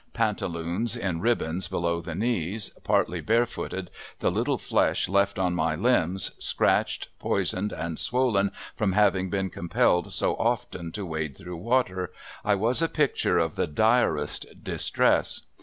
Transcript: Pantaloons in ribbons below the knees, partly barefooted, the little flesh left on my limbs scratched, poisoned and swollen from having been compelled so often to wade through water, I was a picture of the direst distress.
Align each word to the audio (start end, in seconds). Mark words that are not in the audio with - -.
Pantaloons 0.13 0.95
in 0.95 1.19
ribbons 1.21 1.67
below 1.67 2.01
the 2.01 2.15
knees, 2.15 2.69
partly 2.83 3.21
barefooted, 3.21 3.91
the 4.17 4.31
little 4.31 4.57
flesh 4.57 5.07
left 5.07 5.37
on 5.37 5.53
my 5.53 5.75
limbs 5.75 6.31
scratched, 6.39 7.09
poisoned 7.19 7.71
and 7.71 7.99
swollen 7.99 8.51
from 8.75 8.93
having 8.93 9.29
been 9.29 9.51
compelled 9.51 10.11
so 10.11 10.33
often 10.37 10.91
to 10.93 11.05
wade 11.05 11.37
through 11.37 11.57
water, 11.57 12.11
I 12.43 12.55
was 12.55 12.81
a 12.81 12.89
picture 12.89 13.37
of 13.37 13.55
the 13.55 13.67
direst 13.67 14.47
distress. 14.63 15.41